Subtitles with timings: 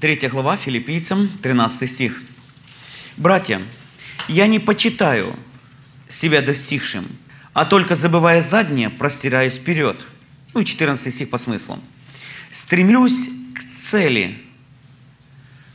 [0.00, 2.22] 3 глава Филиппийцам, 13 стих.
[3.16, 3.62] «Братья,
[4.28, 5.34] я не почитаю
[6.06, 7.08] себя достигшим,
[7.54, 10.04] а только забывая заднее, простираюсь вперед».
[10.52, 11.78] Ну и 14 стих по смыслу.
[12.50, 14.38] «Стремлюсь к цели,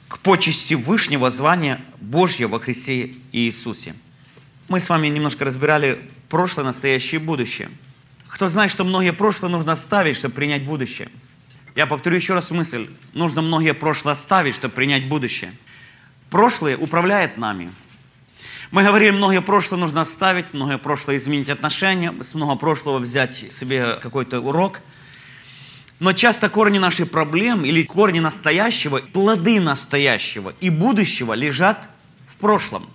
[0.08, 3.96] к почести Вышнего звания Божьего во Христе Иисусе».
[4.68, 6.00] Мы с вами немножко разбирали
[6.30, 7.70] прошлое, настоящее и будущее.
[8.28, 11.10] Кто знает, что многие прошлое нужно оставить, чтобы принять будущее–
[11.76, 12.90] я повторю еще раз мысль.
[13.14, 15.54] Нужно многие прошлое оставить, чтобы принять будущее.
[16.30, 17.72] Прошлое управляет нами.
[18.72, 23.96] Мы говорим, многие прошлое нужно оставить, многое прошлое изменить отношения, с много прошлого взять себе
[24.02, 24.80] какой-то урок.
[26.00, 31.90] Но часто корни нашей проблем или корни настоящего, плоды настоящего и будущего лежат
[32.34, 32.90] в прошлом.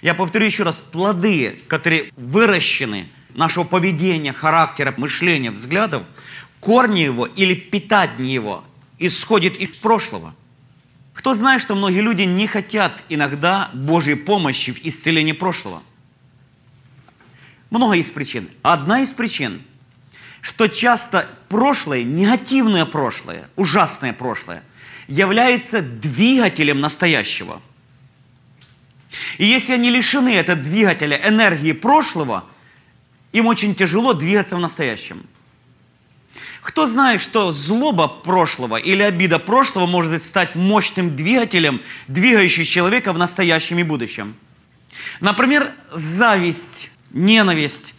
[0.00, 6.02] Я повторю еще раз, плоды, которые выращены нашего поведения, характера, мышления, взглядов–
[6.64, 8.64] корни его или питание его
[8.98, 10.34] исходит из прошлого.
[11.12, 15.82] Кто знает, что многие люди не хотят иногда Божьей помощи в исцелении прошлого?
[17.68, 18.48] Много есть причин.
[18.62, 19.62] Одна из причин,
[20.40, 24.62] что часто прошлое, негативное прошлое, ужасное прошлое,
[25.06, 27.60] является двигателем настоящего.
[29.36, 32.44] И если они лишены этого двигателя энергии прошлого,
[33.32, 35.26] им очень тяжело двигаться в настоящем.
[36.64, 43.18] Кто знает, что злоба прошлого или обида прошлого может стать мощным двигателем, двигающим человека в
[43.18, 44.34] настоящем и будущем?
[45.20, 47.94] Например, зависть, ненависть,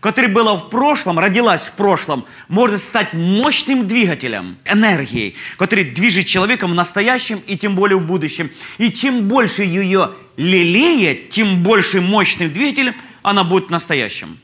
[0.00, 6.70] которая была в прошлом, родилась в прошлом, может стать мощным двигателем, энергией, который движет человеком
[6.70, 8.50] в настоящем и тем более в будущем.
[8.78, 14.38] И чем больше ее лелеет, тем больше мощным двигателем она будет в настоящем.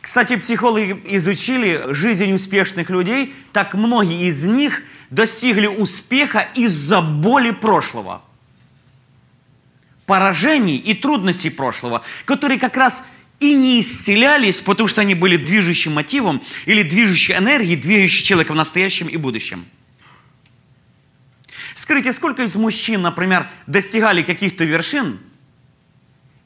[0.00, 8.22] Кстати, психологи изучили жизнь успешных людей, так многие из них достигли успеха из-за боли прошлого,
[10.06, 13.02] поражений и трудностей прошлого, которые как раз
[13.40, 18.56] и не исцелялись, потому что они были движущим мотивом или движущей энергией, двигающей человека в
[18.56, 19.66] настоящем и будущем.
[21.74, 25.20] Скажите, сколько из мужчин, например, достигали каких-то вершин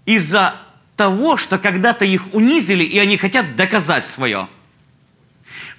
[0.06, 0.60] из-за
[0.96, 4.48] того, что когда-то их унизили, и они хотят доказать свое.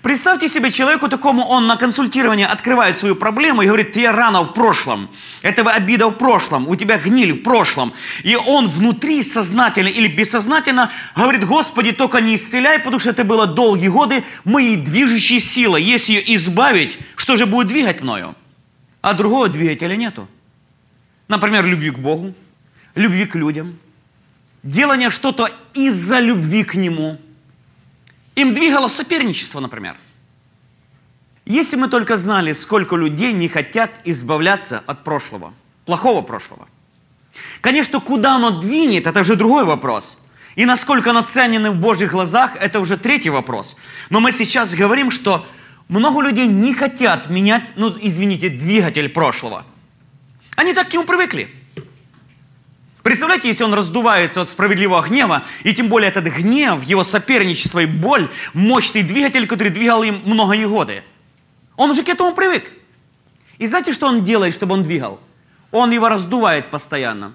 [0.02, 4.54] Представьте себе человеку такому, он на консультировании открывает свою проблему и говорит, тебе рана в
[4.54, 5.10] прошлом,
[5.42, 7.92] этого обида в прошлом, у тебя гниль в прошлом.
[8.22, 13.48] И он внутри сознательно или бессознательно говорит, Господи, только не исцеляй, потому что это было
[13.48, 15.82] долгие годы моей движущей силой.
[15.82, 18.36] Если ее избавить, что же будет двигать мною?
[19.02, 20.28] А другого двигателя нету.
[21.28, 22.36] Например, любви к Богу,
[22.94, 23.80] любви к людям–
[24.66, 27.18] делание что-то из-за любви к Нему.
[28.36, 29.96] Им двигало соперничество, например.
[31.46, 35.54] Если мы только знали, сколько людей не хотят избавляться от прошлого,
[35.86, 36.68] плохого прошлого.
[37.62, 40.18] Конечно, куда оно двинет, это уже другой вопрос.
[40.56, 43.76] И насколько оно ценено в Божьих глазах, это уже третий вопрос.
[44.10, 45.46] Но мы сейчас говорим, что
[45.88, 49.66] много людей не хотят менять, ну, извините, двигатель прошлого.
[50.56, 51.54] Они так к нему привыкли.
[53.06, 57.86] Представляете, если он раздувается от справедливого гнева, и тем более этот гнев, его соперничество и
[57.86, 61.04] боль, мощный двигатель, который двигал им многие годы.
[61.76, 62.72] Он уже к этому привык.
[63.60, 65.20] И знаете, что он делает, чтобы он двигал?
[65.70, 67.34] Он его раздувает постоянно.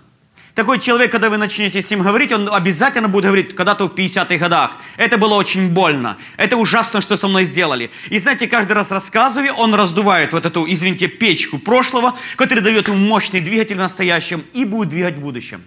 [0.54, 4.36] Такой человек, когда вы начнете с ним говорить, он обязательно будет говорить, когда-то в 50-х
[4.36, 7.90] годах, это было очень больно, это ужасно, что со мной сделали.
[8.08, 12.98] И знаете, каждый раз рассказывая, он раздувает вот эту, извините, печку прошлого, которая дает ему
[12.98, 15.62] мощный двигатель в настоящем и будет двигать в будущем.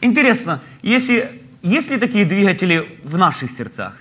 [0.00, 3.94] Интересно, если, есть ли такие двигатели в наших сердцах?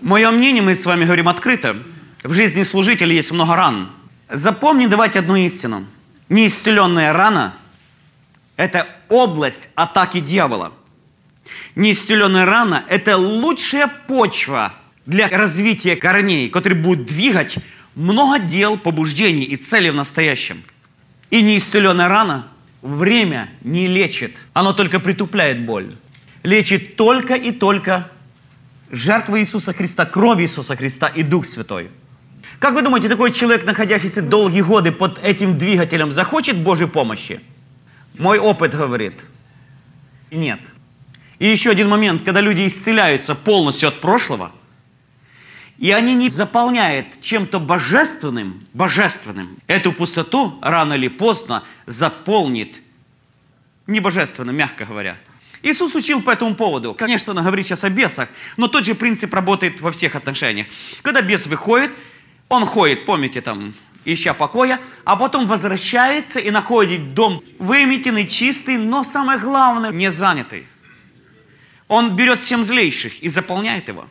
[0.00, 1.76] Мое мнение, мы с вами говорим открыто,
[2.22, 3.88] в жизни служителя есть много ран.
[4.30, 5.84] Запомни, давайте одну истину.
[6.28, 7.54] Неисцеленная рана–
[8.60, 10.74] это область атаки дьявола.
[11.76, 14.74] Неисцеленная рана– это лучшая почва
[15.06, 17.56] для развития корней, которые будут двигать
[17.94, 20.62] много дел, побуждений и целей в настоящем.
[21.30, 22.48] И неисцеленная рана
[22.82, 25.94] время не лечит, оно только притупляет боль.
[26.42, 28.10] Лечит только и только
[28.90, 31.88] жертва Иисуса Христа, кровь Иисуса Христа и Дух Святой.
[32.58, 37.40] Как вы думаете, такой человек, находящийся долгие годы под этим двигателем, захочет Божьей помощи?
[38.20, 39.14] Мой опыт говорит,
[40.30, 40.60] нет.
[41.38, 44.52] И еще один момент, когда люди исцеляются полностью от прошлого,
[45.78, 52.82] и они не заполняют чем-то божественным, божественным, эту пустоту рано или поздно заполнит
[53.86, 55.16] не божественным, мягко говоря.
[55.62, 56.92] Иисус учил по этому поводу.
[56.92, 58.28] Конечно, он говорит сейчас о бесах,
[58.58, 60.66] но тот же принцип работает во всех отношениях.
[61.00, 61.90] Когда бес выходит,
[62.50, 63.72] он ходит, помните, там,
[64.04, 70.66] ища покоя, а потом возвращается и находит дом выметенный, чистый, но самое главное, не занятый.
[71.88, 74.06] Он берет семь злейших и заполняет его.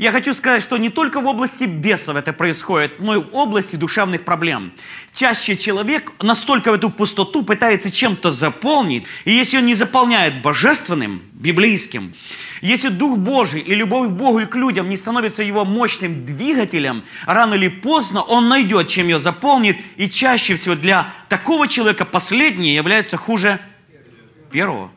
[0.00, 3.76] Я хочу сказать, что не только в области бесов это происходит, но и в области
[3.76, 4.72] душевных проблем.
[5.12, 11.20] Чаще человек настолько в эту пустоту пытается чем-то заполнить, и если он не заполняет божественным,
[11.34, 12.14] библейским,
[12.62, 17.04] если Дух Божий и любовь к Богу и к людям не становится его мощным двигателем,
[17.26, 22.74] рано или поздно он найдет, чем ее заполнит, и чаще всего для такого человека последнее
[22.74, 23.60] является хуже
[24.50, 24.90] первого.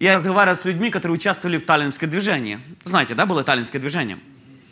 [0.00, 2.58] Я разговаривал с людьми, которые участвовали в таллинском движении.
[2.84, 4.18] Знаете, да, было таллинское движение?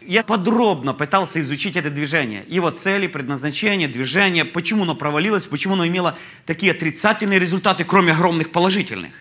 [0.04, 5.86] Я подробно пытался изучить это движение, его цели, предназначение, движение, почему оно провалилось, почему оно
[5.86, 9.12] имело такие отрицательные результаты, кроме огромных положительных.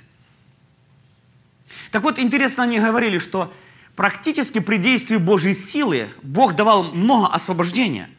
[1.92, 3.54] Так вот, интересно, они говорили, что
[3.96, 8.10] практически при действии Божьей силы Бог давал много освобождения.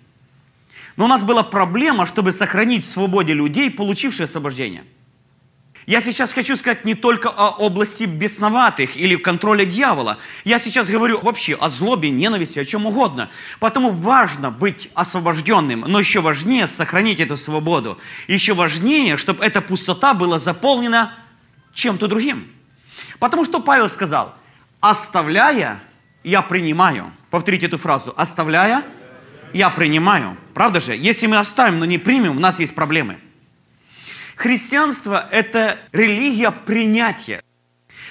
[0.96, 4.84] Но у нас была проблема, чтобы сохранить в свободе людей, получившие освобождение–
[5.86, 10.18] я сейчас хочу сказать не только о области бесноватых или контроля дьявола.
[10.44, 13.30] Я сейчас говорю вообще о злобе, ненависти, о чем угодно.
[13.58, 17.98] Потому важно быть освобожденным, но еще важнее сохранить эту свободу.
[18.28, 21.14] Еще важнее, чтобы эта пустота была заполнена
[21.74, 22.48] чем-то другим.
[23.18, 24.34] Потому что Павел сказал,
[24.80, 25.82] оставляя,
[26.22, 27.12] я принимаю.
[27.30, 28.84] Повторите эту фразу, оставляя,
[29.52, 30.36] я принимаю.
[30.54, 30.94] Правда же?
[30.94, 33.18] Если мы оставим, но не примем, у нас есть проблемы.
[34.42, 37.44] Христианство– это религия принятия.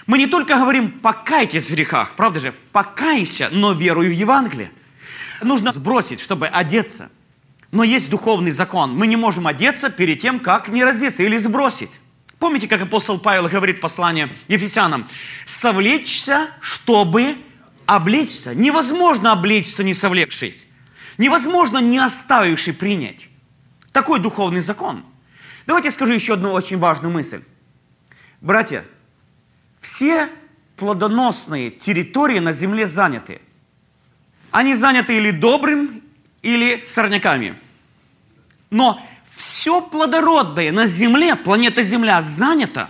[0.07, 2.53] Мы не только говорим «покайтесь в грехах», правда же?
[2.71, 4.71] «Покайся, но веруй в Евангелие».
[5.41, 7.09] Нужно сбросить, чтобы одеться.
[7.71, 8.95] Но есть духовный закон.
[8.95, 11.91] Мы не можем одеться перед тем, как не раздеться или сбросить.
[12.39, 15.09] Помните, как апостол Павел говорит в послании Ефесянам?
[15.45, 17.35] «Совлечься, чтобы
[17.85, 18.55] облечься».
[18.55, 20.65] Невозможно облечься, не совлекшись.
[21.17, 23.27] Невозможно, не оставивший принять.
[23.91, 25.03] Такой духовный закон–
[25.65, 27.43] Давайте скажу еще одну очень важную мысль.
[28.41, 28.85] Братья,
[29.79, 30.29] все
[30.75, 33.41] плодоносные территории на земле заняты.
[34.49, 36.01] Они заняты или добрым,
[36.41, 37.55] или сорняками.
[38.69, 39.05] Но
[39.35, 42.89] все плодородное на земле, планета Земля, занята.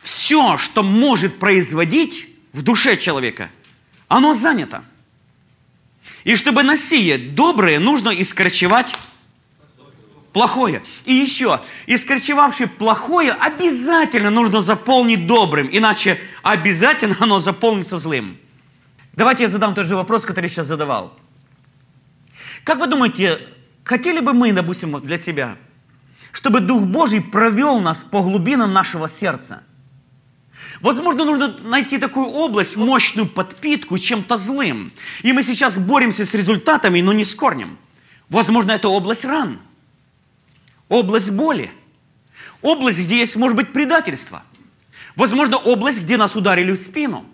[0.00, 3.50] Все, что может производить в душе человека,
[4.08, 4.84] оно занято.
[6.24, 8.94] И чтобы насеять доброе, нужно искорчевать
[10.32, 10.82] плохое.
[11.04, 18.38] И еще, искорчевавший плохое обязательно нужно заполнить добрым, иначе обязательно оно заполнится злым.
[19.14, 21.16] Давайте я задам тот же вопрос, который я сейчас задавал.
[22.64, 23.40] Как вы думаете,
[23.84, 25.56] хотели бы мы, допустим, для себя,
[26.32, 29.62] чтобы Дух Божий провел нас по глубинам нашего сердца?
[30.80, 34.92] Возможно, нужно найти такую область, мощную подпитку чем-то злым.
[35.22, 37.78] И мы сейчас боремся с результатами, но не с корнем.
[38.28, 39.58] Возможно, это область ран–
[40.88, 41.70] область боли,
[42.62, 44.42] область, где есть, может быть, предательство,
[45.16, 47.24] возможно, область, где нас ударили в спину.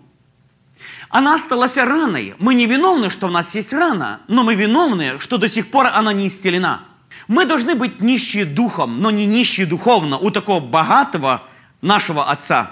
[1.09, 2.35] Она осталась раной.
[2.39, 5.87] Мы не виновны, что у нас есть рана, но мы виновны, что до сих пор
[5.87, 6.81] она не исцелена.
[7.27, 11.43] Мы должны быть нищие духом, но не нищие духовно у такого богатого
[11.81, 12.71] нашего Отца.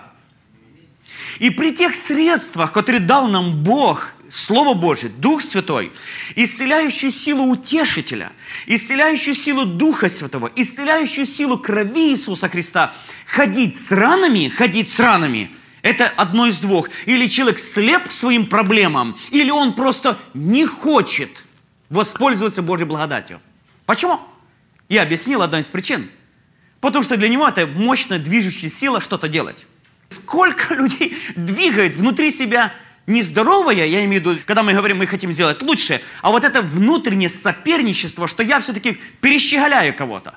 [1.39, 5.91] И при тех средствах, которые дал нам Бог, Слово Божье, Дух Святой,
[6.35, 8.31] исцеляющую силу утешителя,
[8.65, 12.95] исцеляющую силу Духа Святого, исцеляющую силу крови Иисуса Христа.
[13.27, 15.51] Ходить с ранами, ходить с ранами–
[15.83, 16.89] это одно из двух.
[17.05, 21.43] Или человек слеп к своим проблемам, или он просто не хочет
[21.91, 23.39] воспользоваться Божьей благодатью.
[23.85, 24.19] Почему?
[24.89, 26.09] Я объяснил одну из причин.
[26.81, 29.67] Потому что для него это мощная движущая сила что-то делать.
[30.09, 32.73] Сколько людей двигает внутри себя
[33.07, 36.61] нездоровое, я имею в виду, когда мы говорим, мы хотим сделать лучше, а вот это
[36.61, 40.35] внутреннее соперничество, что я все-таки перещеголяю кого-то.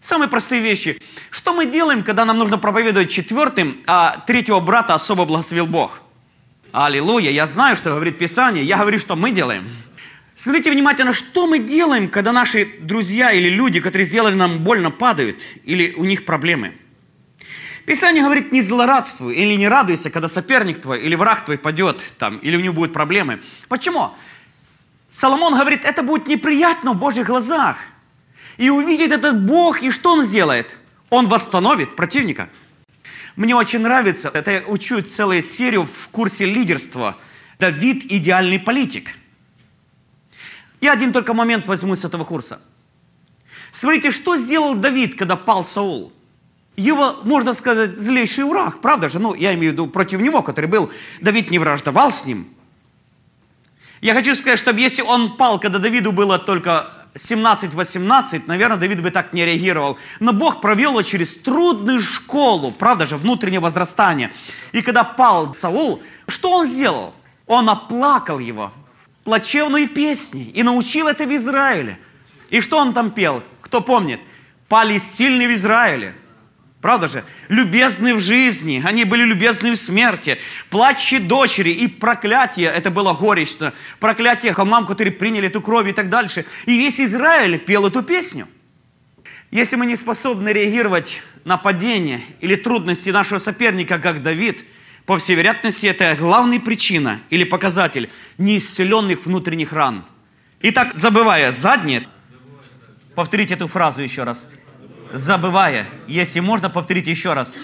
[0.00, 1.00] Самые простые вещи.
[1.30, 6.00] Что мы делаем, когда нам нужно проповедовать четвертым, а третьего брата особо благословил Бог?
[6.72, 9.64] Аллилуйя, я знаю, что говорит Писание, я говорю, что мы делаем.
[10.36, 15.40] Смотрите внимательно, что мы делаем, когда наши друзья или люди, которые сделали нам больно, падают,
[15.64, 16.74] или у них проблемы–
[17.86, 22.38] Писание говорит, не злорадствуй или не радуйся, когда соперник твой или враг твой падет, там,
[22.38, 23.42] или у него будут проблемы.
[23.68, 24.12] Почему?
[25.10, 27.76] Соломон говорит, это будет неприятно в Божьих глазах.
[28.56, 30.76] И увидит этот Бог, и что он сделает?
[31.10, 32.48] Он восстановит противника.
[33.36, 37.18] Мне очень нравится, это я учу целую серию в курсе лидерства.
[37.58, 39.10] Давид– идеальный политик.
[40.80, 42.60] Я один только момент возьму с этого курса.
[43.72, 46.12] Смотрите, что сделал Давид, когда пал Саул?
[46.76, 49.18] Его, можно сказать, злейший враг, правда же?
[49.18, 50.90] Ну, я имею в виду против него, который был,
[51.20, 52.48] Давид не враждовал с ним.
[54.00, 59.10] Я хочу сказать, что если он пал, когда Давиду было только 17-18, наверное, Давид бы
[59.10, 59.98] так не реагировал.
[60.20, 64.32] Но Бог провел его через трудную школу, правда же, внутреннее возрастание.
[64.72, 67.14] И когда пал Саул, что он сделал?
[67.46, 68.72] Он оплакал его,
[69.22, 71.98] плачевную песни, и научил это в Израиле.
[72.50, 73.42] И что он там пел?
[73.60, 74.20] Кто помнит?
[74.68, 76.14] Пали сильные в Израиле.
[76.84, 77.24] Правда же?
[77.48, 80.36] Любезны в жизни, они были любезны в смерти.
[80.68, 83.72] Плачьте дочери и проклятие, это было горечно.
[84.00, 86.44] Проклятие холмам, которые приняли эту кровь и так дальше.
[86.66, 88.46] И весь Израиль пел эту песню.
[89.50, 94.62] Если мы не способны реагировать на падение или трудности нашего соперника, как Давид,
[95.06, 100.04] по всей вероятности, это главная причина или показатель неисцеленных внутренних ран.
[100.60, 102.06] Итак, забывая заднее,
[103.14, 104.46] повторите эту фразу еще раз–
[105.14, 105.86] забывая.
[106.06, 107.54] Если можно, повторить еще раз.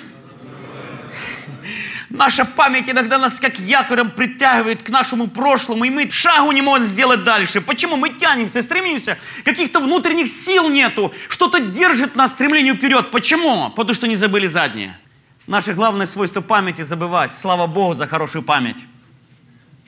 [2.08, 6.84] Наша память иногда нас как якорем притягивает к нашему прошлому, и мы шагу не можем
[6.84, 7.60] сделать дальше.
[7.60, 7.96] Почему?
[7.96, 13.12] Мы тянемся, стремимся, каких-то внутренних сил нету, что-то держит нас стремлению вперед.
[13.12, 13.70] Почему?
[13.70, 14.98] Потому что не забыли заднее.
[15.46, 17.34] Наше главное свойство памяти забывать.
[17.34, 18.76] Слава Богу за хорошую память.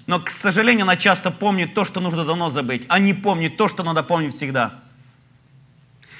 [0.06, 3.68] Но, к сожалению, она часто помнит то, что нужно давно забыть, а не помнит то,
[3.68, 4.80] что надо помнить всегда.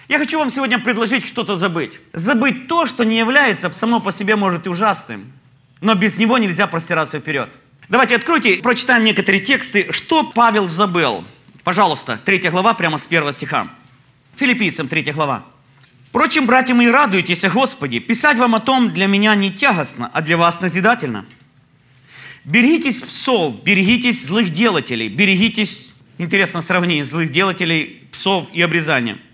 [0.08, 2.00] Я хочу вам сегодня предложить что-то забыть.
[2.12, 5.32] Забыть то, что не является само по себе, может, и ужасным.
[5.80, 7.50] Но без него нельзя простираться вперед.
[7.88, 11.24] Давайте откройте, прочитаем некоторые тексты, что Павел забыл.
[11.64, 13.68] Пожалуйста, третья глава, прямо с первого стиха.
[14.36, 15.44] Филиппийцам, третья глава.
[16.08, 18.00] Впрочем, братья мои, радуйтесь о Господе.
[18.00, 21.26] Писать вам о том для меня не тягостно, а для вас назидательно.
[22.44, 29.18] Берегитесь псов, берегитесь злых делателей, берегитесь, интересное сравнение, злых делателей, псов и обрезания–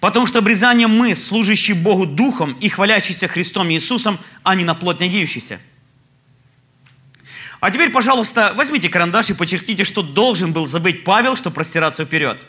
[0.00, 4.98] Потому что обрезание мы, служащие Богу Духом и хвалящиеся Христом Иисусом, а не на плоть
[4.98, 5.60] надеющиеся.
[7.60, 12.42] А теперь, пожалуйста, возьмите карандаш и подчеркните, что должен был забыть Павел, чтобы простираться вперед.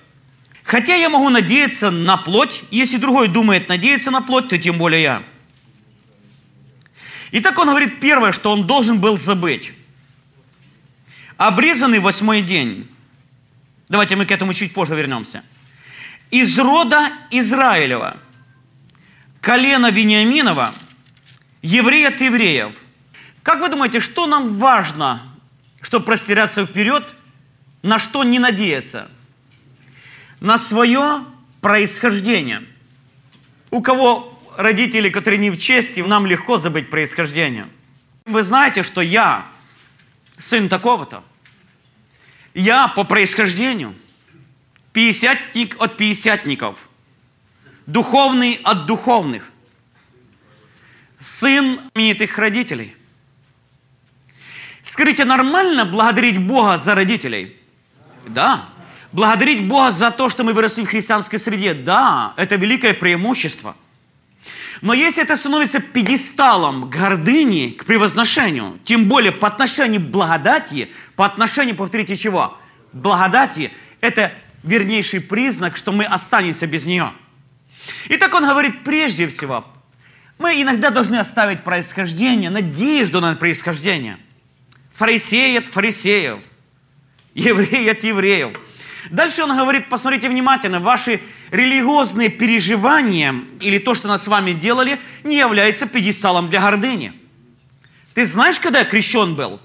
[0.64, 5.02] Хотя я могу надеяться на плоть, если другой думает надеяться на плоть, то тем более
[5.02, 5.24] я.
[7.34, 9.74] Итак, он говорит первое, что он должен был забыть.
[11.36, 12.88] Обрезанный восьмой день.
[13.90, 15.44] Давайте мы к этому чуть позже вернемся–
[16.32, 18.18] из рода Израилева,
[19.42, 20.74] колена Вениаминова,
[21.62, 22.76] еврея от евреев.
[23.44, 25.22] Как вы думаете, что нам важно,
[25.82, 27.14] чтобы простираться вперед,
[27.84, 29.10] на что не надеяться?
[30.40, 31.26] На свое
[31.60, 32.64] происхождение.
[33.70, 37.68] У кого родители, которые не в чести, нам легко забыть происхождение.
[38.26, 39.46] Вы знаете, что я
[40.38, 41.24] сын такого-то.
[42.54, 43.96] Я по происхождению–
[44.94, 46.90] Пятидесятник от пятидесятников.
[47.86, 49.50] Духовный от духовных.
[51.20, 52.96] Сын именитых родителей.
[54.84, 57.58] Скажите, нормально благодарить Бога за родителей?
[58.28, 58.66] Да.
[59.12, 61.74] Благодарить Бога за то, что мы выросли в христианской среде?
[61.74, 63.76] Да, это великое преимущество.
[64.82, 71.26] Но если это становится пьедесталом гордыни к превозношению, тем более по отношению к благодати, по
[71.26, 72.58] отношению, повторите, чего?
[72.92, 74.34] Благодати, это
[74.64, 77.14] вернейший признак, что мы останемся без нее.
[78.10, 79.66] Итак, он говорит, прежде всего,
[80.38, 84.18] мы иногда должны оставить происхождение, надежду на происхождение.
[84.96, 86.40] Фарисеи от фарисеев,
[87.34, 88.58] евреи от евреев.
[89.10, 95.00] Дальше он говорит, посмотрите внимательно, ваши религиозные переживания или то, что над с вами делали,
[95.24, 97.14] не является пьедесталом для гордыни.
[98.14, 99.60] Ты знаешь, когда я крещен был?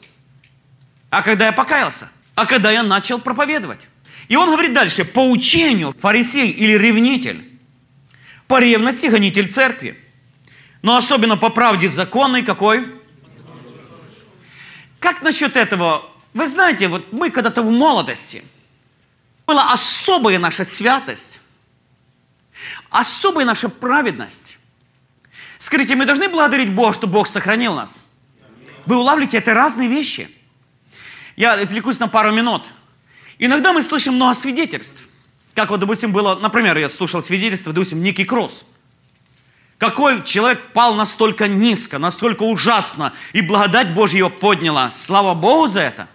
[1.10, 2.10] А когда я покаялся?
[2.34, 3.88] А когда я начал проповедовать?
[4.28, 7.44] И он говорит дальше, по учению фарисей или ревнитель,
[8.48, 10.00] по ревности гонитель церкви,
[10.82, 12.86] но особенно по правде законной какой?
[14.98, 16.10] Как насчет этого?
[16.34, 18.42] Вы знаете, вот мы когда-то в молодости,
[19.46, 21.40] была особая наша святость,
[22.90, 24.58] особая наша праведность.
[25.58, 28.00] Скажите, мы должны благодарить Бога, что Бог сохранил нас?
[28.86, 30.28] Вы улавливаете, это разные вещи.
[31.36, 32.64] Я отвлекусь на пару минут–
[33.38, 35.04] Иногда мы слышим много свидетельств.
[35.54, 38.64] Как вот, допустим, было, например, я слушал свидетельство, допустим, Ники Кросс.
[39.78, 44.90] Какой человек пал настолько низко, настолько ужасно, и благодать Божья его подняла.
[44.90, 46.08] Слава Богу за это.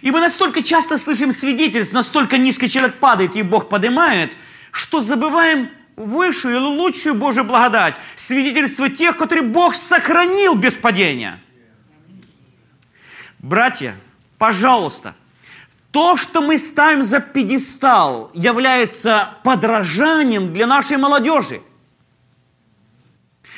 [0.00, 4.36] И мы настолько часто слышим свидетельств, настолько низко человек падает, и Бог поднимает,
[4.70, 11.42] что забываем высшую или лучшую Божью благодать, свидетельство тех, которые Бог сохранил без падения.
[13.40, 13.96] Братья,
[14.38, 15.14] пожалуйста,
[15.90, 21.62] то, что мы ставим за пьедестал, является подражанием для нашей молодежи.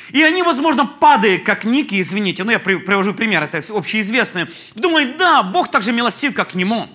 [0.09, 5.43] И они, возможно, падая, как Ники, извините, ну я привожу пример, это общеизвестное, думают, да,
[5.43, 6.87] Бог так же милостив, как к нему.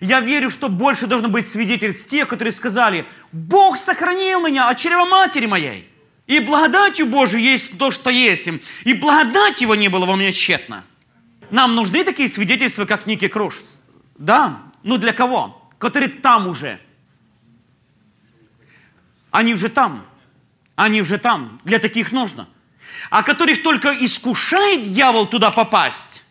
[0.00, 5.06] Я верю, что больше должно быть свидетельств тех, которые сказали, Бог сохранил меня от чрева
[5.06, 5.88] матери моей.
[6.26, 8.60] И благодатью Божией есть то, что есть им.
[8.84, 10.84] И благодать его не было во мне тщетно.
[11.50, 13.62] Нам нужны такие свидетельства, как Ники Круш.
[14.18, 15.70] Да, ну для кого?
[15.78, 16.80] Которые там уже.
[19.30, 20.04] Они уже там.
[20.74, 21.60] Они уже там.
[21.64, 22.48] Для таких нужно.
[23.10, 26.24] А которых только искушает дьявол туда попасть,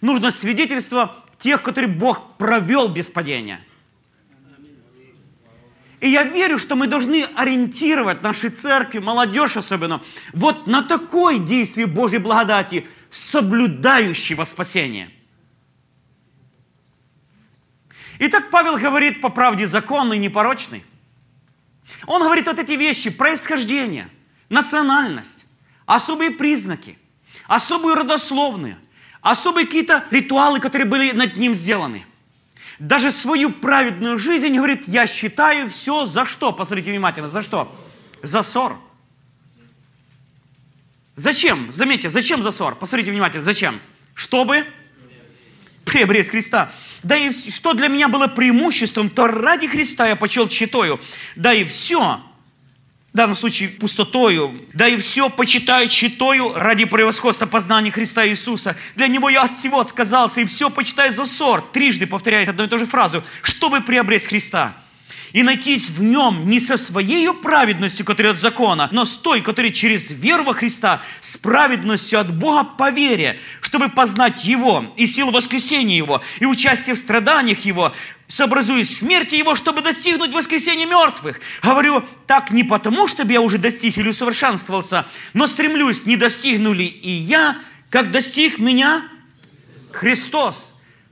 [0.00, 3.60] нужно свидетельство тех, которые Бог провел без падения.
[6.00, 10.00] И я верю, что мы должны ориентировать наши церкви, молодежь особенно,
[10.32, 15.10] вот на такое действие Божьей благодати, соблюдающего спасение.
[18.20, 20.84] Итак, Павел говорит по правде законный, непорочный.
[22.06, 24.08] Он говорит вот эти вещи, происхождение,
[24.48, 25.46] национальность,
[25.86, 26.98] особые признаки,
[27.48, 28.78] особые родословные,
[29.20, 32.06] особые какие-то ритуалы, которые были над ним сделаны–
[32.80, 36.50] даже свою праведную жизнь, говорит, я считаю все за что?
[36.50, 37.70] Посмотрите внимательно, за что?
[38.22, 38.78] За ссор.
[41.14, 41.70] Зачем?
[41.74, 42.74] Заметьте, зачем за ссор?
[42.74, 43.78] Посмотрите внимательно, зачем?
[44.14, 44.64] Чтобы
[45.84, 46.72] приобрести Христа.
[47.02, 51.00] Да и что для меня было преимуществом, то ради Христа я почел читою.
[51.34, 52.20] Да и все,
[53.12, 58.76] в данном случае пустотою, да и все почитаю читою ради превосходства познания Христа Иисуса.
[58.96, 61.62] Для Него я от всего отказался, и все почитаю за ссор.
[61.72, 64.76] Трижды повторяет одну и ту же фразу, чтобы приобрести Христа.
[65.32, 69.72] И найтись в нем не со своей праведностью, которая от закона, но с той, которая
[69.72, 75.30] через веру во Христа, с праведностью от Бога по вере, чтобы познать Его и силу
[75.30, 77.92] воскресения Его, и участие в страданиях Его,
[78.26, 81.40] сообразуясь смерти Его, чтобы достигнуть воскресения мертвых.
[81.62, 87.10] Говорю так не потому, чтобы я уже достиг или усовершенствовался, но стремлюсь, не достигнули и
[87.10, 87.58] я,
[87.90, 89.04] как достиг меня
[89.92, 90.69] Христос.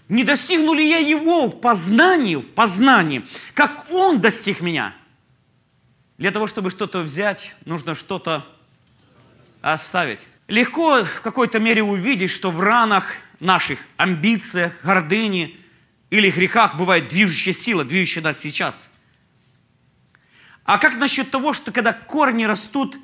[0.09, 4.95] Не достигну ли я Его в познании, в познании, как Он достиг меня?
[6.17, 8.47] Для того, чтобы что-то взять, нужно что-то
[9.61, 10.21] оставить.
[10.47, 13.05] Легко в какой-то мере увидеть, что в ранах
[13.41, 15.57] наших амбициях, гордыни–
[16.11, 18.91] или грехах бывает движущая сила, движущая нас сейчас.
[20.65, 22.99] А как насчет того, что когда корни растут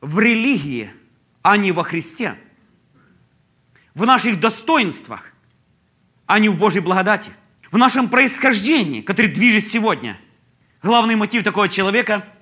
[0.00, 0.92] в религии,
[1.42, 2.38] а не во Христе,
[3.94, 5.32] в наших достоинствах,
[6.26, 7.30] а не в Божьей благодати,
[7.70, 10.18] в нашем происхождении, который движет сегодня.
[10.82, 12.28] Главный мотив такого человека–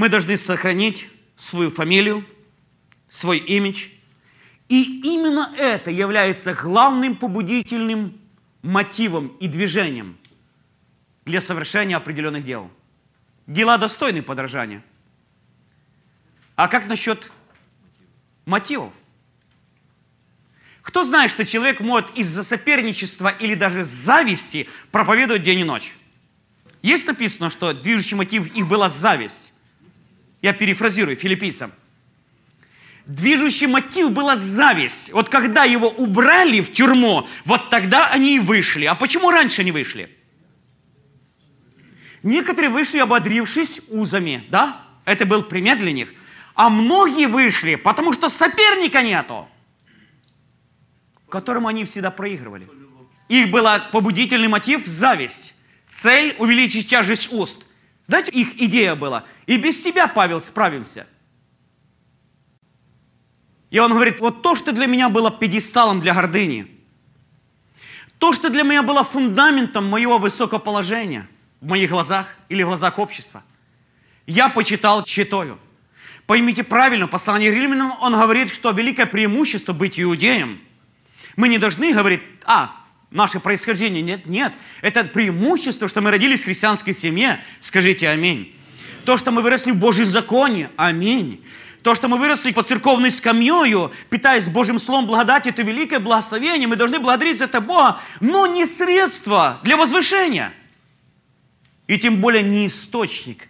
[0.00, 2.24] мы должны сохранить свою фамилию,
[3.10, 3.88] свой имидж.
[4.68, 8.18] И именно это является главным побудительным
[8.62, 10.16] мотивом и движением
[11.26, 12.70] для совершения определенных дел.
[13.46, 14.82] Дела достойны подражания.
[16.54, 17.30] А как насчет
[18.46, 18.94] мотивов?
[20.82, 25.92] Кто знает, что человек может из-за соперничества или даже зависти проповедовать день и ночь?
[26.82, 29.52] Есть написано, что движущий мотив их была зависть.
[30.40, 31.72] Я перефразирую филиппийцам.
[33.04, 35.12] Движущий мотив была зависть.
[35.12, 38.86] Вот когда его убрали в тюрьму, вот тогда они и вышли.
[38.86, 40.08] А почему раньше не вышли?
[42.22, 44.82] Некоторые вышли, ободрившись узами, да?
[45.04, 46.14] Это был пример для них.
[46.54, 49.48] А многие вышли, потому что соперника нету,
[51.30, 52.68] которому они всегда проигрывали.
[53.28, 55.54] Их был побудительный мотив– зависть.
[55.88, 57.66] Цель– увеличить тяжесть уст.
[58.06, 61.06] Знаете, их идея была– и без тебя, Павел, справимся–
[63.70, 66.66] и он говорит, вот то, что для меня было пьедесталом для гордыни,
[68.18, 71.26] то, что для меня было фундаментом моего высокого положения
[71.60, 73.42] в моих глазах или в глазах общества,
[74.26, 75.58] я почитал читою.
[76.26, 80.60] Поймите правильно, послание римлянам, он говорит, что великое преимущество быть иудеем.
[81.36, 82.76] Мы не должны говорить, а,
[83.10, 84.02] наше происхождение.
[84.02, 84.52] Нет, нет.
[84.82, 87.42] Это преимущество, что мы родились в христианской семье.
[87.60, 88.54] Скажите аминь.
[89.04, 90.70] То, что мы выросли в Божьем законе.
[90.76, 91.44] Аминь.
[91.82, 96.68] То, что мы выросли под церковной скамьей, питаясь Божьим Словом благодати, это великое благословение.
[96.68, 100.52] Мы должны благодарить за это Бога, но не средство для возвышения.
[101.86, 103.48] И тем более не источник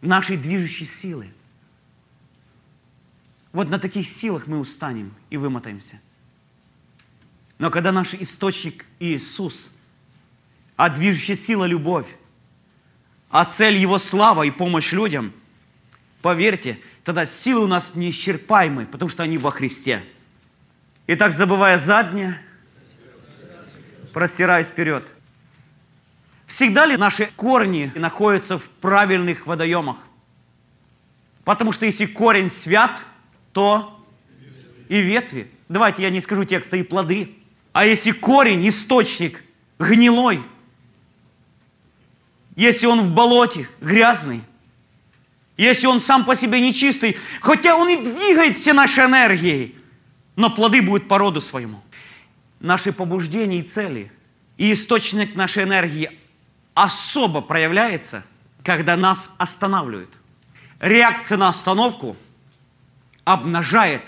[0.00, 1.32] нашей движущей силы.
[3.52, 6.00] Вот на таких силах мы устанем и вымотаемся.
[7.58, 9.70] Но когда наш источник Иисус,
[10.76, 12.08] а движущая сила– любовь,
[13.30, 15.32] а цель Его слава и помощь людям–
[16.24, 20.02] Поверьте, тогда силы у нас неисчерпаемы, потому что они во Христе.
[21.06, 22.40] Итак, забывая заднее,
[24.14, 25.06] простираясь вперед.
[26.46, 29.98] Всегда ли наши корни находятся в правильных водоемах?
[31.44, 33.02] Потому что если корень свят,
[33.52, 34.02] то
[34.88, 35.50] и ветви.
[35.68, 37.34] Давайте я не скажу текста и плоды.
[37.74, 39.42] А если корень, источник
[39.80, 40.40] гнилой,
[42.54, 44.42] если он в болоте, грязный,
[45.56, 49.74] если он сам по себе нечистый, хотя он и двигает все наши энергии,
[50.36, 51.82] но плоды будут по роду своему.
[52.60, 54.12] Наши побуждения и цели
[54.56, 56.12] и источник нашей энергии
[56.74, 58.24] особо проявляется,
[58.62, 60.10] когда нас останавливают.
[60.78, 62.16] Реакция на остановку
[63.24, 64.04] обнажает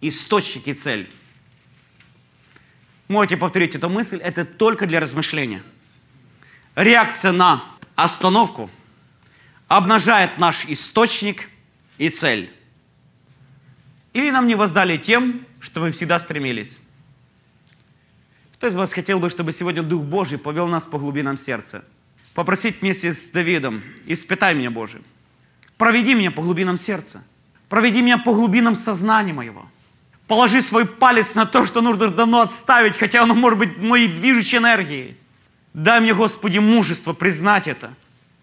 [0.00, 1.12] источник и цель.
[3.10, 5.64] Можете повторить эту мысль, это только для размышления.
[6.76, 7.64] Реакция на
[7.96, 8.70] остановку
[9.66, 11.50] обнажает наш источник
[11.98, 12.52] и цель.
[14.12, 16.78] Или нам не воздали тем, что мы всегда стремились.
[18.54, 21.84] Кто из вас хотел бы, чтобы сегодня Дух Божий повел нас по глубинам сердца?
[22.32, 25.02] Попросить вместе с Давидом, испытай меня, Боже.
[25.76, 27.24] Проведи меня по глубинам сердца.
[27.68, 29.68] Проведи меня по глубинам сознания моего.
[30.30, 34.58] Положи свой палец на то, что нужно давно отставить, хотя оно может быть моей движущей
[34.58, 35.16] энергией.
[35.74, 37.92] Дай мне, Господи, мужество признать это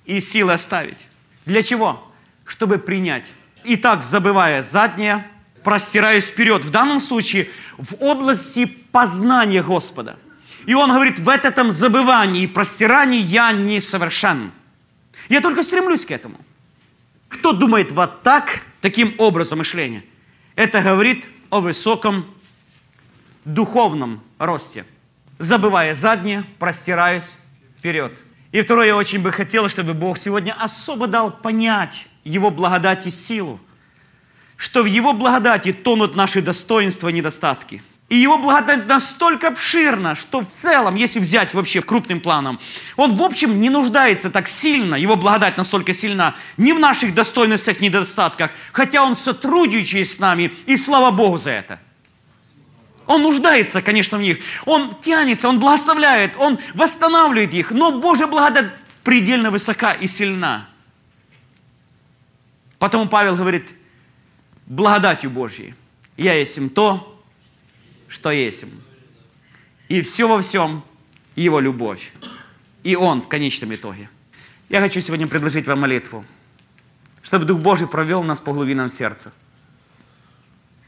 [0.04, 0.97] и силы оставить.
[1.45, 2.12] Для чего?
[2.43, 3.32] Чтобы принять.
[3.63, 5.26] Итак, забывая заднее,
[5.63, 6.65] простираюсь вперед.
[6.65, 10.19] В данном случае в области познания Господа.
[10.65, 14.52] И он говорит, в этом забывании и простирании я не совершен.
[15.30, 16.38] Я только стремлюсь к этому.
[17.30, 20.04] Кто думает вот так, таким образом мышления?
[20.58, 22.25] Это говорит о высоком
[23.45, 24.86] духовном росте.
[25.39, 27.36] Забывая заднее, простираюсь
[27.77, 28.17] вперед.
[28.51, 33.12] И второе, я очень бы хотел, чтобы Бог сегодня особо дал понять Его благодать и
[33.12, 33.60] силу,
[34.55, 37.83] что в Его благодати тонут наши достоинства и недостатки.
[38.10, 42.58] И Его благодать настолько обширна, что в целом, если взять вообще крупным планом,
[42.96, 47.82] Он в общем не нуждается так сильно, Его благодать настолько сильна, ни в наших достоинностях,
[47.82, 51.80] ни недостатках, хотя Он сотрудничает с нами, и слава Богу за это.
[53.08, 54.39] Он нуждается, конечно, в них.
[54.65, 57.72] Он тянется, он благословляет, он восстанавливает их.
[57.72, 58.67] Но Божья благодать
[59.04, 60.67] предельно высока и сильна.
[62.80, 63.70] Потому Павел говорит,
[64.65, 65.74] благодатью Божьей
[66.17, 67.16] я есть им то,
[68.08, 68.65] что есть.
[69.89, 70.84] И все во всем
[71.36, 72.12] Его любовь.
[72.84, 74.10] И Он в конечном итоге.
[74.70, 76.26] Я хочу сегодня предложить вам молитву,
[77.22, 79.32] чтобы Дух Божий провел нас по глубинам сердца.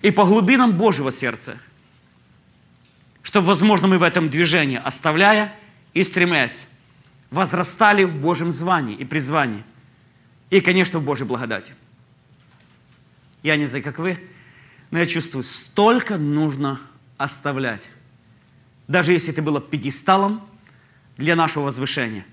[0.02, 1.58] И по глубинам Божьего сердца–
[3.30, 5.54] чтобы, возможно, мы в этом движении, оставляя
[5.94, 6.66] и стремясь,
[7.30, 9.64] возрастали в Божьем звании и призвании.
[10.50, 11.74] И, конечно, в Божьей благодати.
[13.44, 14.20] Я не знаю, как вы,
[14.90, 16.80] но я чувствую, столько нужно
[17.20, 17.84] оставлять.
[18.88, 20.42] Даже если это было пьедесталом
[21.18, 22.26] для нашего возвышения,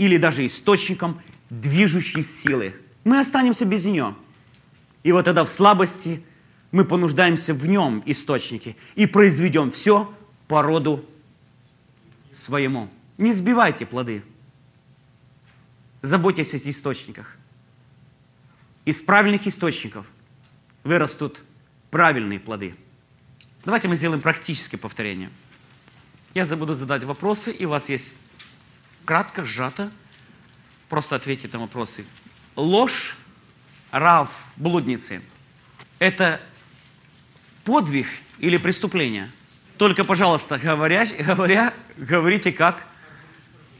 [0.00, 2.74] или даже источником движущей силы.
[3.04, 4.14] Мы останемся без нее.
[5.02, 6.22] И вот тогда в слабости
[6.72, 10.12] мы понуждаемся в нем источнике и произведем все,
[10.48, 11.04] по роду
[12.32, 12.88] своему.
[13.18, 14.24] Не сбивайте плоды.
[16.00, 17.36] Заботьтесь о этих источниках.
[18.86, 20.06] Из правильных источников
[20.82, 21.42] вырастут
[21.90, 22.74] правильные плоды.
[23.64, 25.30] Давайте мы сделаем практическое повторение.
[26.34, 28.14] Я забуду задать вопросы, и у вас есть
[29.04, 29.90] кратко, сжато,
[30.88, 32.04] просто ответьте на вопросы.
[32.56, 33.16] Ложь,
[33.90, 35.22] рав, блудницы–
[35.98, 36.40] это
[37.64, 38.06] подвиг
[38.38, 39.30] или преступление–
[39.80, 42.84] только, пожалуйста, говоря, говоря, говорите как?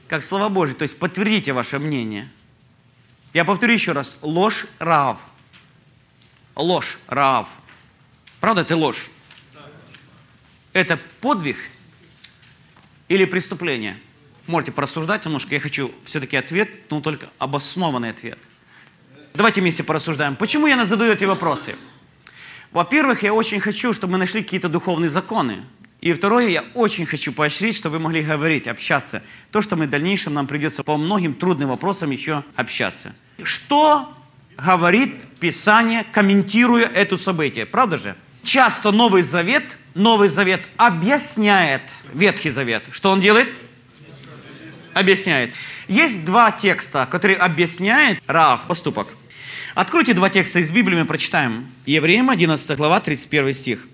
[0.08, 0.74] Как Слово Божье.
[0.74, 2.26] То есть подтвердите ваше мнение.
[3.34, 4.16] Я повторю еще раз.
[4.22, 5.20] Ложь Раав.
[6.56, 7.50] Ложь Раав.
[8.40, 9.10] Правда, это ложь?
[10.72, 11.56] Это подвиг
[13.08, 13.98] или преступление?
[14.46, 15.54] Можете порассуждать немножко.
[15.54, 18.38] Я хочу все-таки ответ, но только обоснованный ответ.
[19.34, 20.36] Давайте вместе порассуждаем.
[20.36, 21.76] Почему я задаю эти вопросы?
[22.72, 25.62] Во-первых, я очень хочу, чтобы мы нашли какие-то духовные законы.
[26.00, 29.22] И второе, я очень хочу поощрить, чтобы вы могли говорить, общаться.
[29.50, 33.14] То, что мы в дальнейшем нам придется по многим трудным вопросам еще общаться.
[33.42, 34.16] Что
[34.56, 37.66] говорит Писание, комментируя это событие?
[37.66, 38.16] Правда же?
[38.42, 41.82] Часто Новый Завет, Новый Завет объясняет
[42.14, 42.84] Ветхий Завет.
[42.90, 43.48] Что он делает?
[44.94, 45.52] Объясняет.
[45.88, 49.08] Есть два текста, которые объясняют Раав поступок.
[49.74, 51.68] Откройте два текста из Библии, мы прочитаем.
[51.86, 53.86] Евреям 11 глава, 31 стих.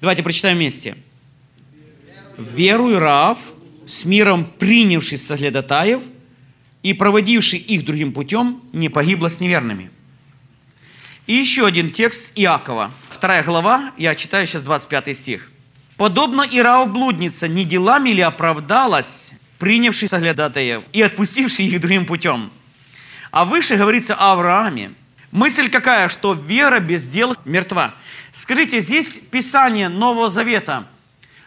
[0.00, 0.96] Давайте прочитаем вместе.
[2.36, 3.38] «Веруй, Рав,
[3.86, 6.02] с миром принявший соглядатаев
[6.82, 9.90] и проводивший их другим путем, не погибла с неверными».
[11.26, 15.50] И еще один текст Иакова, вторая глава, я читаю сейчас 25 стих.
[15.96, 22.52] «Подобно Ирав блудница, не делами ли оправдалась, принявший соглядатаев и отпустивший их другим путем?»
[23.32, 24.94] А выше говорится о Аврааме.
[25.32, 27.94] Мысль какая, что вера без дел мертва.
[28.32, 30.86] Скажите, здесь Писание Нового Завета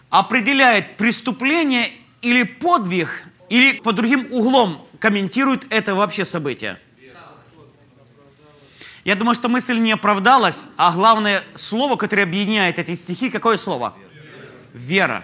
[0.10, 1.89] определяет преступление
[2.22, 6.80] или подвиг, или по другим углом комментирует это вообще событие?
[9.10, 13.95] Я думаю, что мысль не оправдалась, а главное слово, которое объединяет эти стихи, какое слово?
[14.72, 15.24] Вера.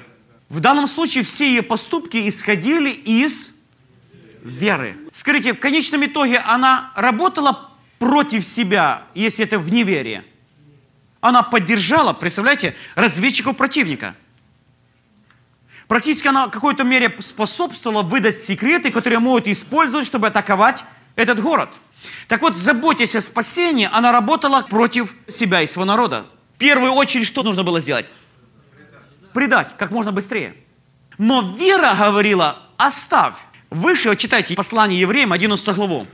[0.50, 3.52] В данном случае все ее поступки исходили из
[4.42, 4.98] веры.
[5.14, 7.70] Скажите, в конечном итоге она работала
[8.00, 10.26] против себя, если это в неверие.
[11.22, 14.16] Она поддержала, представляете, разведчиков противника.
[15.88, 20.84] Практически она в какой-то мере способствовала выдать секреты, которые могут использовать, чтобы атаковать
[21.16, 21.70] этот город.
[22.28, 26.26] Так вот, заботясь о спасении, она работала против себя и своего народа.
[26.56, 28.06] В первую очередь, что нужно было сделать?
[29.34, 30.56] Предать как можно быстрее.
[31.18, 33.36] Но вера говорила, оставь.
[33.70, 36.08] Выше вот читайте послание евреям, 11 главу.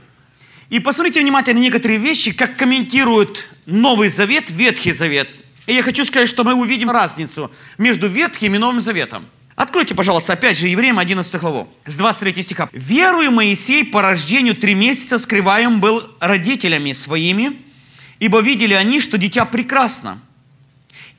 [0.68, 5.28] И посмотрите внимательно некоторые вещи, как комментируют Новый Завет, Ветхий Завет.
[5.66, 9.26] И я хочу сказать, что мы увидим разницу между Ветхим и Новым Заветом.
[9.54, 12.68] Откройте, пожалуйста, опять же, Евреям 11 главу, с 23 стиха.
[12.72, 17.60] «Верую Моисей по рождению три месяца скрываем был родителями своими,
[18.18, 20.20] ибо видели они, что дитя прекрасно,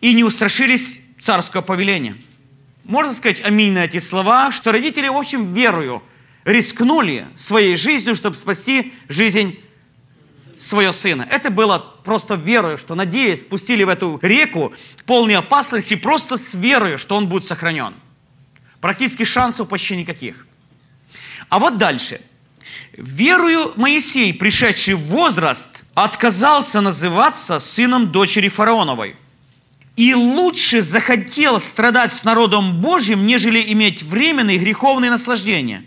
[0.02, 2.16] и не устрашились царского повеления».
[2.84, 6.04] Можно сказать аминь на эти слова, что родители, в общем, верою
[6.44, 9.58] рискнули своей жизнью, чтобы спасти жизнь
[10.58, 11.26] своего сына.
[11.30, 14.74] Это было просто верою, что, надеясь, спустили в эту реку
[15.06, 17.94] полной опасности, просто с верою, что он будет сохранен.
[18.84, 20.46] Практически шансов почти никаких.
[21.48, 22.20] А вот дальше.
[22.92, 29.16] Верую Моисей, пришедший в возраст, отказался называться сыном дочери фараоновой.
[29.96, 35.86] И лучше захотел страдать с народом Божьим, нежели иметь временные греховные наслаждения.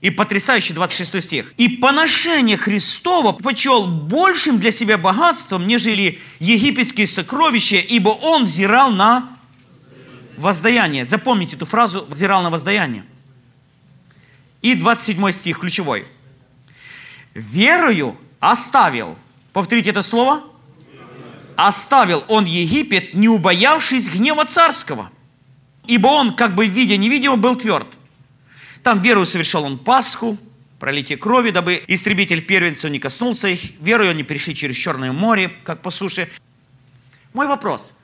[0.00, 1.52] И потрясающий 26 стих.
[1.56, 9.33] «И поношение Христова почел большим для себя богатством, нежели египетские сокровища, ибо он взирал на
[10.36, 11.04] воздаяние.
[11.04, 13.04] Запомните эту фразу «взирал на воздаяние».
[14.62, 16.06] И 27 стих, ключевой.
[17.34, 19.18] «Верою оставил».
[19.52, 20.42] Повторите это слово.
[21.56, 25.10] «Оставил он Египет, не убоявшись гнева царского,
[25.86, 27.86] ибо он, как бы видя невидимо, был тверд».
[28.82, 30.36] Там верою совершал он Пасху,
[30.80, 33.80] пролитие крови, дабы истребитель первенцев не коснулся их.
[33.80, 36.28] Верою они перешли через Черное море, как по суше.
[37.32, 37.94] Мой вопрос–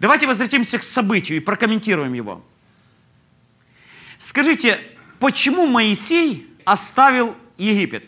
[0.00, 2.42] Давайте возвратимся к событию и прокомментируем его.
[4.18, 4.80] Скажите,
[5.18, 8.04] почему Моисей оставил Египет?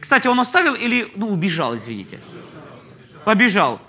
[0.00, 2.18] Кстати, он оставил или ну, убежал, извините?
[3.24, 3.80] Побежал.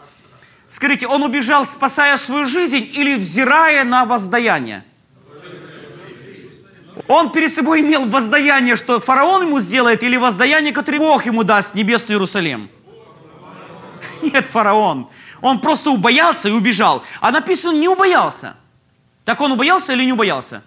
[0.68, 4.86] Скажите, он убежал, спасая свою жизнь или взирая на воздаяние?
[7.08, 11.74] Он перед собой имел воздаяние, что фараон ему сделает, или воздаяние, которое Бог ему даст,
[11.74, 12.70] небесный Иерусалим?
[14.22, 15.10] Нет, фараон.
[15.42, 17.04] Он просто убоялся и убежал.
[17.22, 18.56] А написано, не убоялся.
[19.26, 20.64] Так он убоялся или не убоялся?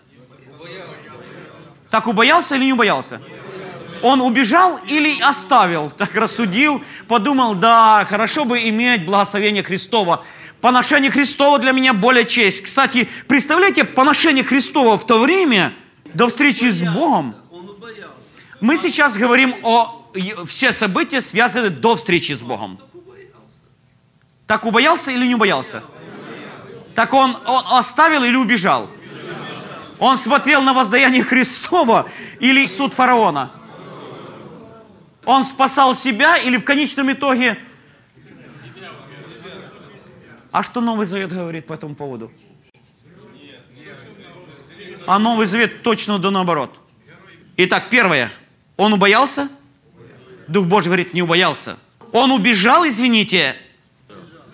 [1.91, 3.21] Так убоялся или не убоялся?
[4.03, 5.91] Он убежал или оставил?
[5.97, 10.25] Так рассудил, подумал, да, хорошо бы иметь благословение Христова.
[10.61, 12.63] Поношение Христова для меня более честь.
[12.63, 15.73] Кстати, представляете, поношение Христова в то время,
[16.15, 17.35] до встречи с Богом,
[18.61, 20.09] мы сейчас говорим о
[20.47, 22.79] все события, связанные до встречи с Богом.
[24.53, 25.83] Так убоялся или не убоялся?
[26.95, 28.91] Так он, он оставил или убежал?
[29.99, 33.51] Он смотрел на воздаяние Христова или суд фараона?
[35.25, 37.57] Он спасал себя или в конечном итоге...
[40.51, 42.31] А что Новый Завет говорит по этому поводу?
[45.07, 46.79] А Новый Завет точно да наоборот.
[47.57, 48.31] Итак, первое.
[48.77, 49.49] Он убоялся?
[50.47, 51.79] Дух Божий говорит, не убоялся.
[52.13, 53.57] Он убежал, извините,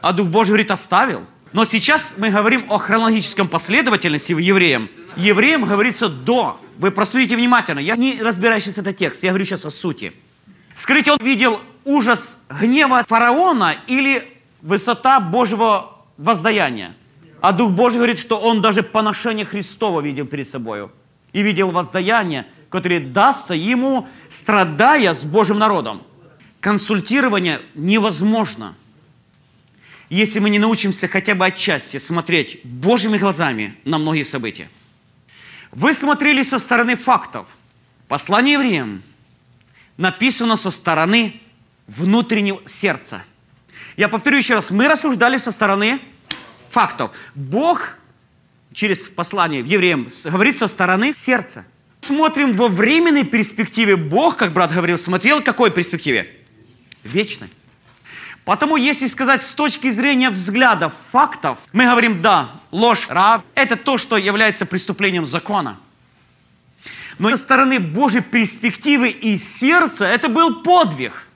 [0.00, 1.26] а Дух Божий, говорит, оставил.
[1.52, 4.88] Но сейчас мы говорим о хронологическом последовательности в евреям.
[5.16, 6.60] Евреям говорится до.
[6.78, 7.80] Вы просмотрите внимательно.
[7.80, 10.12] Я не разбираюсь сейчас этот текст, я говорю сейчас о сути.
[10.76, 14.22] Скажите, он видел ужас гнева фараона или
[14.62, 16.94] высота Божьего воздаяния?
[17.40, 20.88] А Дух Божий говорит, что он даже поношение Христова видел перед собой.
[21.32, 26.02] И видел воздаяние, которое дастся ему, страдая с Божьим народом.
[26.60, 28.74] Консультирование невозможно–
[30.08, 34.68] если мы не научимся хотя бы отчасти смотреть Божьими глазами на многие события.
[35.70, 37.48] Вы смотрели со стороны фактов.
[38.08, 39.02] Послание евреям
[39.98, 41.40] написано со стороны
[41.86, 43.24] внутреннего сердца.
[43.96, 46.00] Я повторю еще раз, мы рассуждали со стороны
[46.70, 47.10] фактов.
[47.34, 47.96] Бог
[48.72, 51.64] через послание евреям говорит со стороны сердца.
[52.00, 53.96] Смотрим во временной перспективе.
[53.96, 56.32] Бог, как брат говорил, смотрел в какой перспективе?
[57.04, 57.48] Вечной.
[58.48, 63.98] Потому, если сказать с точки зрения взглядов, фактов, мы говорим, да, ложь, раб– это то,
[63.98, 65.76] что является преступлением закона.
[67.18, 71.28] Но со стороны Божьей перспективы и сердца это был подвиг.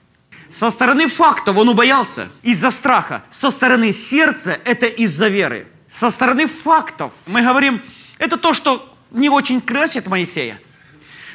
[0.49, 3.23] Со стороны фактов он убоялся из-за страха.
[3.29, 5.67] Со стороны сердца это из-за веры.
[5.91, 7.83] Со стороны фактов мы говорим,
[8.17, 10.59] это то, что не очень красит Моисея.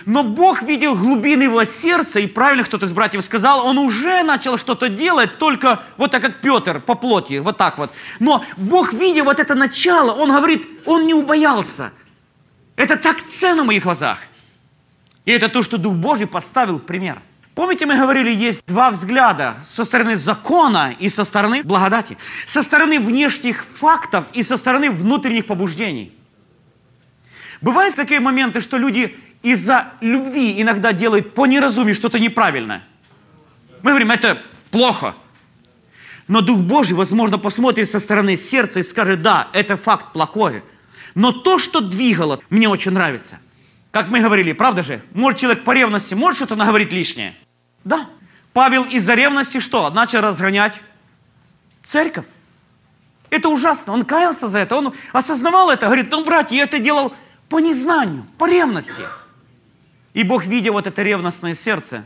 [0.08, 4.56] Но Бог видел глубины его сердца, и правильно кто-то из братьев сказал, он уже начал
[4.56, 7.92] что-то делать, только вот так, как Петр по плоти, вот так вот.
[8.18, 11.92] Но Бог, видел вот это начало, он говорит, он не убоялся.
[12.74, 14.20] Это так ценно в моих глазах.
[15.26, 17.20] И это то, что Дух Божий поставил в пример.
[17.54, 22.16] Помните, мы говорили, есть два взгляда со стороны закона и со стороны благодати.
[22.46, 26.14] Со стороны внешних фактов и со стороны внутренних побуждений.
[27.60, 32.82] Бывают такие моменты, что люди из-за любви иногда делают по неразумию что-то неправильное.
[33.82, 34.38] Мы говорим, это
[34.70, 35.14] плохо.
[36.26, 40.62] Но Дух Божий, возможно, посмотрит со стороны сердца и скажет, да, это факт плохой.
[41.14, 43.38] Но то, что двигало, мне очень нравится.
[43.90, 45.00] Как мы говорили, правда же?
[45.12, 47.34] Может человек по ревности, может что-то наговорить лишнее?
[47.84, 48.06] Да.
[48.52, 49.88] Павел из-за ревности что?
[49.90, 50.74] Начал разгонять
[51.82, 52.26] церковь.
[53.30, 53.92] Это ужасно.
[53.92, 54.76] Он каялся за это.
[54.76, 55.86] Он осознавал это.
[55.86, 57.14] Говорит, ну, братья, я это делал
[57.48, 59.02] по незнанию, по ревности.
[60.18, 62.04] И Бог, видя вот это ревностное сердце,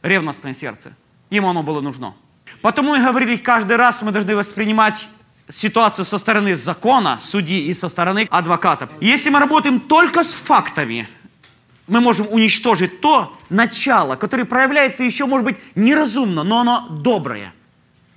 [0.00, 0.94] ревностное сердце,
[1.28, 2.14] ему оно было нужно.
[2.62, 5.06] Потому и говорили, каждый раз мы должны воспринимать
[5.46, 8.88] ситуацию со стороны закона, судьи и со стороны адвоката.
[9.02, 11.10] Если мы работаем только с фактами,
[11.86, 17.52] мы можем уничтожить то начало, которое проявляется еще, может быть, неразумно, но оно доброе,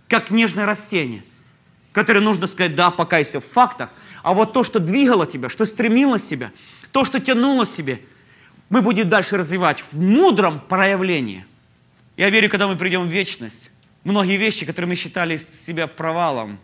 [0.08, 1.26] как нежное растение,
[1.92, 3.90] которое нужно сказать, да, покайся в фактах,
[4.22, 6.54] а вот то, что двигало тебя, что стремилось себя,
[6.94, 8.02] то, что тянуло себе,
[8.74, 11.46] мы будем дальше развивать в мудром проявлении.
[12.18, 13.70] Я верю, когда мы придем в вечность,
[14.04, 16.58] многие вещи, которые мы считали себя провалом,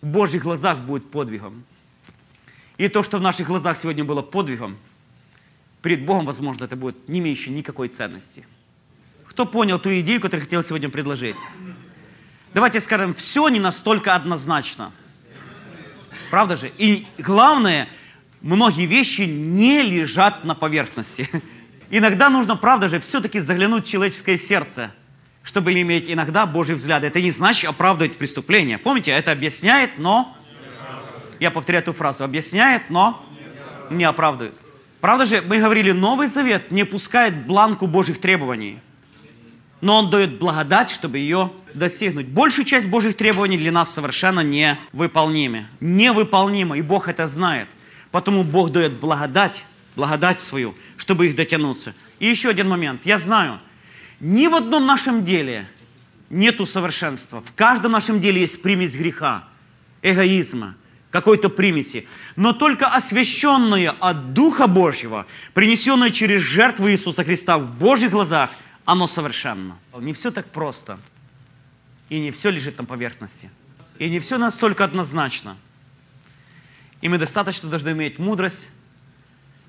[0.00, 1.66] в Божьих глазах будет подвигом.
[2.78, 4.78] И то, что в наших глазах сегодня было подвигом,
[5.82, 8.46] перед Богом, возможно, это будет не имеющее никакой ценности.
[9.26, 11.36] Кто понял ту идею, которую я хотел сегодня предложить?
[12.54, 14.92] Давайте скажем, все не настолько однозначно.
[16.30, 16.72] Правда же?
[16.78, 17.86] И главное,
[18.44, 21.28] многие вещи не лежат на поверхности.
[21.90, 24.92] Иногда нужно, правда же, все-таки заглянуть в человеческое сердце–
[25.44, 27.04] чтобы иметь иногда Божий взгляд.
[27.04, 28.78] Это не значит оправдывать преступление.
[28.78, 30.34] Помните, это объясняет, но...
[31.38, 32.24] Я повторяю эту фразу.
[32.24, 33.22] Объясняет, но
[33.90, 34.54] не оправдывает.
[35.00, 38.80] Правда же, мы говорили, Новый Завет не пускает бланку Божьих требований.
[39.82, 42.28] Но он дает благодать, чтобы ее достигнуть.
[42.28, 45.66] Большую часть Божьих требований для нас совершенно невыполнимы.
[45.80, 47.68] Невыполнимы, и Бог это знает.
[48.14, 49.64] Потому Бог дает благодать,
[49.96, 51.96] благодать свою, чтобы их дотянуться.
[52.20, 53.04] И еще один момент.
[53.04, 53.58] Я знаю,
[54.20, 55.68] ни в одном нашем деле
[56.30, 57.42] нету совершенства.
[57.42, 59.48] В каждом нашем деле есть примесь греха,
[60.00, 60.76] эгоизма,
[61.10, 62.06] какой-то примеси.
[62.36, 68.50] Но только освященное от Духа Божьего, принесенное через жертву Иисуса Христа в Божьих глазах,
[68.84, 69.76] оно совершенно.
[69.98, 71.00] Не все так просто.
[72.10, 73.50] И не все лежит на поверхности.
[73.98, 75.56] И не все настолько однозначно.
[77.04, 78.66] И мы достаточно должны иметь мудрость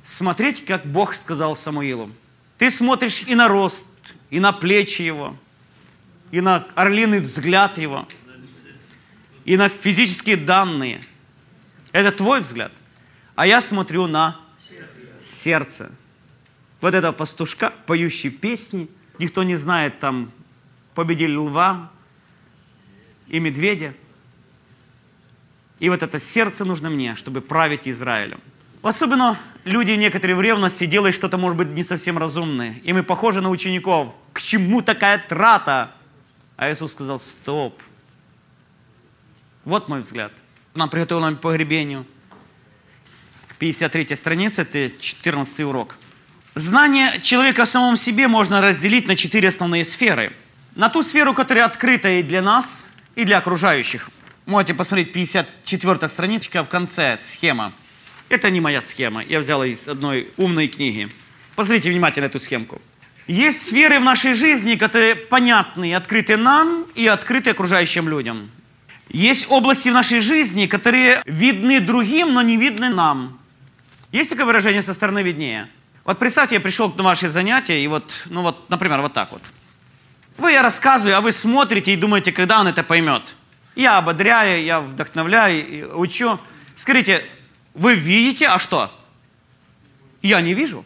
[0.06, 2.10] смотреть, как Бог сказал Самуилу.
[2.58, 3.88] Ты смотришь и на рост,
[4.30, 5.36] и на плечи его,
[6.32, 8.08] и на орлиный взгляд его,
[9.43, 11.02] и на физические данные.
[11.91, 12.71] Это твой взгляд.
[13.36, 14.39] А я смотрю на
[15.21, 15.91] сердце.
[16.80, 18.88] Вот этого пастушка, поющий песни.
[19.19, 20.32] Никто не знает, там
[20.93, 21.91] победили льва
[23.28, 23.93] и медведя.
[25.80, 28.40] И вот это сердце нужно мне, чтобы править Израилем.
[28.82, 32.76] Особенно люди некоторые в ревности делают что-то, может быть, не совсем разумное.
[32.84, 34.14] И мы похожи на учеников.
[34.32, 35.92] К чему такая трата?
[36.56, 37.82] А Иисус сказал, стоп.
[39.64, 40.32] Вот мой взгляд.
[40.76, 42.06] Нам приготовил нам погребению.
[43.58, 45.96] 53 страница, это 14 урок.
[46.54, 50.32] Знание человека о самом себе можно разделить на четыре основные сферы.
[50.76, 52.86] На ту сферу, которая открыта и для нас,
[53.16, 54.10] и для окружающих.
[54.45, 57.73] Можете посмотреть 54 страничка в конце схема.
[58.29, 59.23] Это не моя схема.
[59.23, 61.10] Я взял из одной умной книги.
[61.56, 62.79] Посмотрите внимательно эту схемку.
[63.25, 68.52] Есть сферы в нашей жизни, которые понятны открыты нам, и открыты окружающим людям.
[69.10, 73.39] Есть области в нашей жизни, которые видны другим, но не видны нам.
[74.12, 75.69] Есть такое выражение со стороны виднее?
[76.04, 79.41] Вот представьте, я пришел на ваши занятия, и вот, ну вот, например, вот так вот.
[80.37, 83.23] Вы, я рассказываю, а вы смотрите и думаете, когда он это поймет.
[83.76, 86.40] Я ободряю, я вдохновляю, учу.
[86.76, 87.26] Скажите,
[87.73, 88.92] вы видите, а что?
[90.21, 90.86] Я не вижу.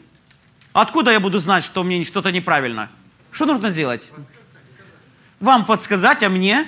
[0.74, 2.90] Откуда я буду знать, что мне что-то неправильно?
[3.32, 4.10] Что нужно сделать?
[5.40, 6.68] Вам подсказать, а мне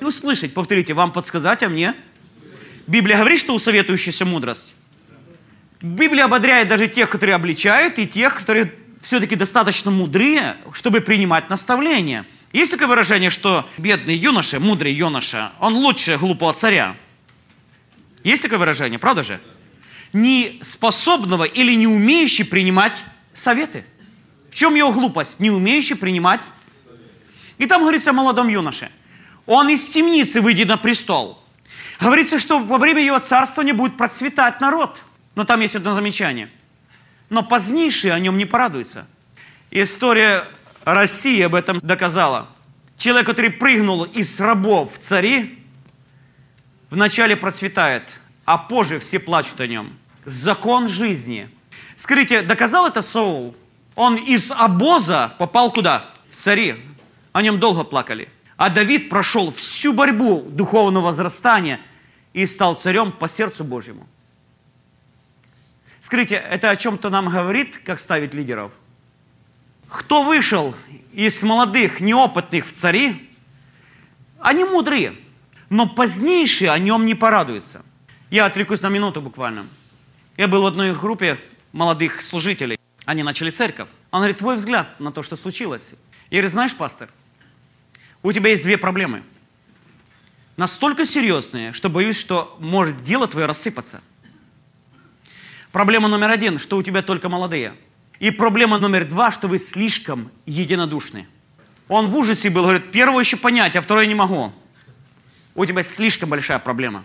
[0.00, 0.54] и услышать.
[0.54, 1.94] Повторите, вам подсказать, а мне.
[2.86, 4.74] Библия говорит, что у советующихся мудрость.
[5.80, 12.26] Библия ободряет даже тех, которые обличают, и тех, которые все-таки достаточно мудрые, чтобы принимать наставления.
[12.52, 16.96] Есть такое выражение, что бедный юноша, мудрый юноша, он лучше глупого царя.
[18.24, 19.40] Есть такое выражение, правда же?
[20.12, 23.84] Не способного или не умеющий принимать советы.
[24.50, 25.38] В чем его глупость?
[25.38, 26.40] Не умеющий принимать.
[27.58, 28.90] И там говорится о молодом юноше.
[29.46, 31.40] Он из темницы выйдет на престол.
[32.00, 35.02] Говорится, что во время его царствования будет процветать народ.
[35.36, 36.50] Но там есть одно замечание.
[37.28, 39.06] Но позднейшие о нем не порадуются.
[39.70, 40.44] История
[40.84, 42.48] России об этом доказала.
[42.96, 45.58] Человек, который прыгнул из рабов в цари,
[46.90, 48.02] вначале процветает,
[48.44, 49.92] а позже все плачут о нем.
[50.24, 51.48] Закон жизни.
[51.96, 53.54] Скажите, доказал это Саул?
[53.94, 56.04] Он из обоза попал куда?
[56.30, 56.76] В цари.
[57.32, 58.28] О нем долго плакали.
[58.56, 61.80] А Давид прошел всю борьбу духовного возрастания
[62.32, 64.06] и стал царем по сердцу Божьему.
[66.00, 68.72] Скажите, это о чем-то нам говорит, как ставить лидеров?
[69.90, 70.74] Кто вышел
[71.12, 73.28] из молодых, неопытных в цари,
[74.38, 75.14] они мудрые,
[75.68, 77.84] но позднейшие о нем не порадуются.
[78.30, 79.66] Я отвлекусь на минуту буквально.
[80.36, 81.38] Я был в одной группе
[81.72, 82.78] молодых служителей.
[83.04, 83.88] Они начали церковь.
[84.12, 85.90] Он говорит, твой взгляд на то, что случилось.
[86.30, 87.10] Я говорю, знаешь, пастор,
[88.22, 89.24] у тебя есть две проблемы.
[90.56, 94.00] Настолько серьезные, что боюсь, что может дело твое рассыпаться.
[95.72, 97.74] Проблема номер один, что у тебя только молодые.
[98.20, 101.26] И проблема номер два, что вы слишком единодушны.
[101.88, 104.52] Он в ужасе был, говорит, первое еще понять, а второе не могу.
[105.54, 107.02] У тебя слишком большая проблема.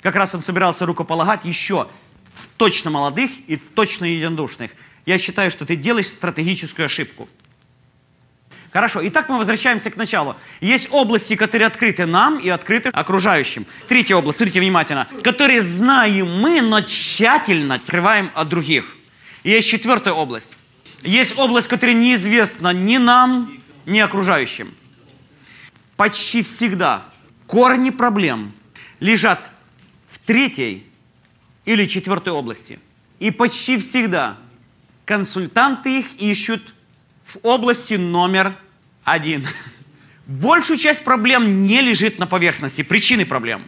[0.00, 1.88] Как раз он собирался рукополагать еще
[2.56, 4.70] точно молодых и точно единодушных.
[5.04, 7.28] Я считаю, что ты делаешь стратегическую ошибку.
[8.72, 10.36] Хорошо, итак мы возвращаемся к началу.
[10.60, 13.66] Есть области, которые открыты нам и открыты окружающим.
[13.88, 18.97] Третья область, смотрите внимательно, которые знаем мы, но тщательно скрываем от других.
[19.42, 20.56] И есть четвертая область.
[21.02, 24.74] Есть область, которая неизвестна ни нам, ни окружающим.
[25.96, 27.04] Почти всегда
[27.46, 28.52] корни проблем
[29.00, 29.50] лежат
[30.08, 30.86] в третьей
[31.64, 32.78] или четвертой области.
[33.18, 34.38] И почти всегда
[35.04, 36.74] консультанты их ищут
[37.24, 38.56] в области номер
[39.04, 39.46] один.
[40.26, 43.64] Большую часть проблем не лежит на поверхности, причины проблем.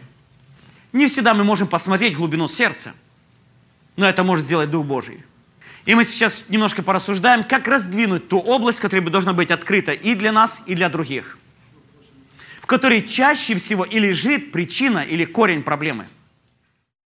[0.93, 2.93] Не всегда мы можем посмотреть глубину сердца,
[3.95, 5.23] но это может сделать Дух Божий.
[5.85, 10.31] И мы сейчас немножко порассуждаем, как раздвинуть ту область, которая должна быть открыта и для
[10.31, 11.37] нас, и для других,
[12.61, 16.07] в которой чаще всего и лежит причина или корень проблемы–